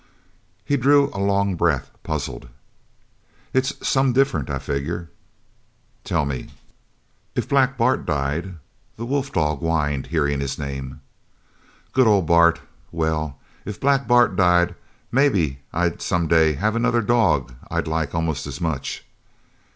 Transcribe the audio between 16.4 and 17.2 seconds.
have another